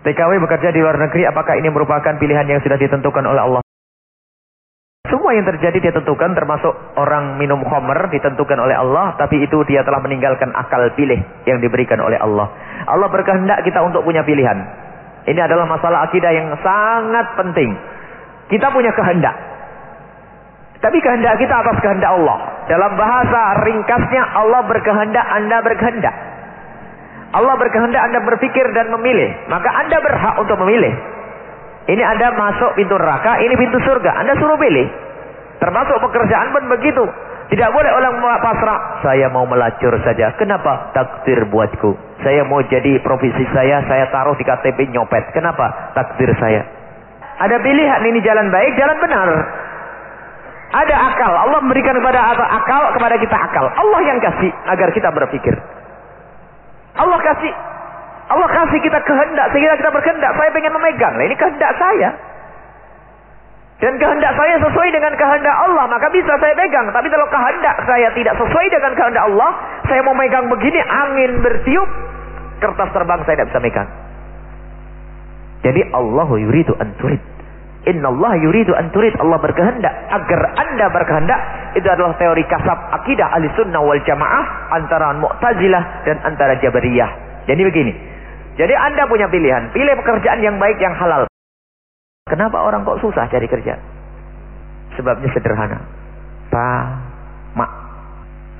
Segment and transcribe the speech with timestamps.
[0.00, 3.62] TKW bekerja di luar negeri, apakah ini merupakan pilihan yang sudah ditentukan oleh Allah?
[5.10, 9.18] Semua yang terjadi ditentukan termasuk orang minum khamr ditentukan oleh Allah.
[9.18, 12.48] Tapi itu dia telah meninggalkan akal pilih yang diberikan oleh Allah.
[12.88, 14.56] Allah berkehendak kita untuk punya pilihan.
[15.28, 17.74] Ini adalah masalah akidah yang sangat penting.
[18.48, 19.36] Kita punya kehendak.
[20.80, 22.38] Tapi kehendak kita atas kehendak Allah.
[22.70, 26.29] Dalam bahasa ringkasnya Allah berkehendak, Anda berkehendak.
[27.30, 29.30] Allah berkehendak Anda berpikir dan memilih.
[29.46, 30.90] Maka Anda berhak untuk memilih.
[31.86, 34.18] Ini Anda masuk pintu neraka, ini pintu surga.
[34.18, 34.86] Anda suruh pilih.
[35.62, 37.04] Termasuk pekerjaan pun begitu.
[37.50, 39.02] Tidak boleh orang pasrah.
[39.02, 40.38] Saya mau melacur saja.
[40.38, 40.94] Kenapa?
[40.94, 41.98] Takdir buatku.
[42.22, 45.34] Saya mau jadi profesi saya, saya taruh di KTP nyopet.
[45.34, 45.90] Kenapa?
[45.98, 46.62] Takdir saya.
[47.42, 49.28] Ada pilihan ini jalan baik, jalan benar.
[50.70, 51.32] Ada akal.
[51.34, 53.66] Allah memberikan kepada akal, kepada kita akal.
[53.66, 55.54] Allah yang kasih agar kita berpikir.
[57.30, 57.54] Kasih.
[58.30, 60.30] Allah kasih kita kehendak sehingga kita berkehendak.
[60.38, 61.14] Saya pengen memegang.
[61.18, 62.10] Nah, ini kehendak saya.
[63.80, 66.92] Dan kehendak saya sesuai dengan kehendak Allah, maka bisa saya pegang.
[66.92, 69.50] Tapi kalau kehendak saya tidak sesuai dengan kehendak Allah,
[69.88, 71.88] saya mau megang begini, angin bertiup,
[72.60, 73.88] kertas terbang saya tidak bisa megang.
[75.64, 77.39] Jadi Allah yuridu anturid.
[77.88, 79.16] Inna Allah yuridu anturid.
[79.16, 81.40] Allah berkehendak agar anda berkehendak.
[81.72, 87.10] Itu adalah teori kasab akidah ahli sunnah wal jamaah antara mu'tazilah dan antara jabariyah.
[87.48, 87.92] Jadi begini.
[88.60, 89.72] Jadi anda punya pilihan.
[89.72, 91.24] Pilih pekerjaan yang baik, yang halal.
[92.28, 93.80] Kenapa orang kok susah cari kerja?
[95.00, 95.80] Sebabnya sederhana.
[96.52, 97.70] Tamak.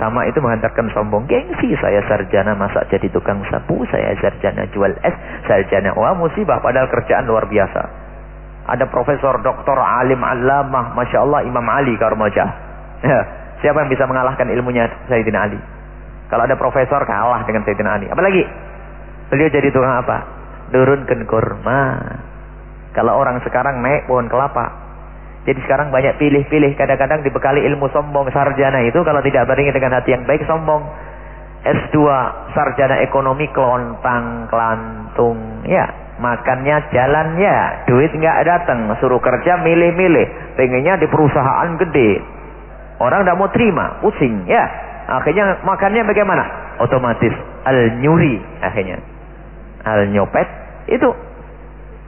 [0.00, 1.28] Tamak itu menghantarkan sombong.
[1.28, 3.84] Gengsi saya sarjana masak jadi tukang sapu.
[3.92, 5.12] Saya sarjana jual es.
[5.44, 6.64] Sarjana wah musibah.
[6.64, 7.99] Padahal kerjaan luar biasa.
[8.68, 10.92] Ada profesor, doktor, alim, alamah.
[10.92, 12.48] Masya Allah Imam Ali Karmajah.
[13.00, 13.20] Ya.
[13.60, 15.60] Siapa yang bisa mengalahkan ilmunya Sayyidina Ali?
[16.28, 18.06] Kalau ada profesor kalah dengan Sayyidina Ali.
[18.08, 18.44] Apalagi?
[19.32, 20.16] Beliau jadi tukang apa?
[20.72, 21.82] Turunkan kurma.
[22.92, 24.74] Kalau orang sekarang naik pohon kelapa.
[25.48, 26.76] Jadi sekarang banyak pilih-pilih.
[26.76, 28.28] Kadang-kadang dibekali ilmu sombong.
[28.32, 30.84] Sarjana itu kalau tidak barengi dengan hati yang baik sombong.
[31.60, 31.96] S2
[32.56, 35.64] sarjana ekonomi kelontang kelantung.
[35.68, 35.84] Ya,
[36.20, 37.88] makannya jalan ya.
[37.88, 38.92] Duit nggak datang.
[39.00, 40.54] Suruh kerja milih-milih.
[40.54, 42.20] Pengennya di perusahaan gede.
[43.00, 43.98] Orang tidak mau terima.
[44.04, 44.64] Pusing ya.
[45.10, 46.44] Akhirnya makannya bagaimana?
[46.78, 47.32] Otomatis
[47.66, 49.00] al-nyuri akhirnya.
[49.80, 50.46] Al-nyopet
[50.92, 51.08] itu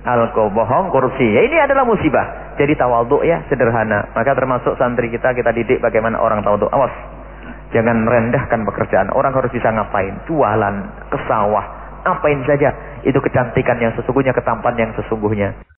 [0.00, 1.28] Alko bohong, korupsi.
[1.28, 2.56] Ya ini adalah musibah.
[2.56, 4.08] Jadi tawaduk ya sederhana.
[4.16, 6.72] Maka termasuk santri kita kita didik bagaimana orang tawaduk.
[6.72, 6.92] Awas.
[7.70, 9.12] Jangan merendahkan pekerjaan.
[9.12, 10.24] Orang harus bisa ngapain?
[10.26, 10.74] Jualan,
[11.12, 11.62] ke sawah,
[12.02, 12.72] apain saja.
[13.06, 15.69] Itu kecantikan yang sesungguhnya, ketampan yang sesungguhnya.